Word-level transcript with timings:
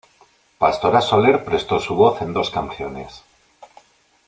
Pastora 0.57 0.99
Soler 0.99 1.45
prestó 1.45 1.79
su 1.79 1.93
voz 1.93 2.23
en 2.23 2.33
dos 2.33 2.49
canciones. 2.49 3.21